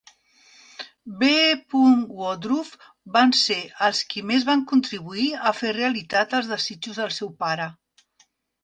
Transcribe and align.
(...)B. 1.19 1.27
Woodruff 1.73 2.71
van 3.19 3.35
ser 3.41 3.59
els 3.89 4.01
qui 4.15 4.25
més 4.33 4.49
van 4.49 4.65
contribuir 4.73 5.29
a 5.53 5.55
fer 5.61 5.77
realitat 5.81 6.37
els 6.41 6.53
desitjos 6.57 7.05
del 7.05 7.15
seu 7.21 7.33
pare. 7.47 7.73